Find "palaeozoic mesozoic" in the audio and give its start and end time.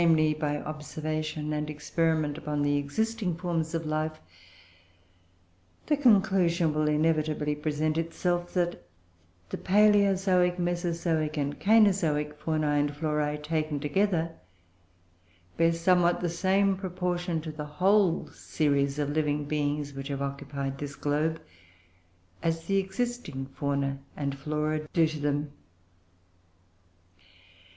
9.59-11.37